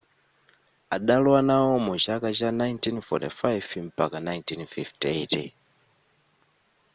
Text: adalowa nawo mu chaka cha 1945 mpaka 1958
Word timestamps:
adalowa 0.95 1.39
nawo 1.47 1.73
mu 1.85 1.93
chaka 2.03 2.27
cha 2.37 2.49
1945 2.59 3.87
mpaka 3.89 4.17
1958 4.17 5.51